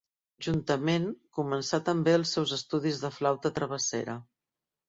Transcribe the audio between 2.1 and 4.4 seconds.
els seus estudis de flauta travessera.